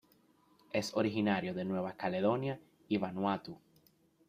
Es 0.73 0.95
originario 0.97 1.53
de 1.53 1.63
Nueva 1.63 1.93
Caledonia 1.95 2.59
y 2.87 2.97
Vanuatu. 2.97 3.59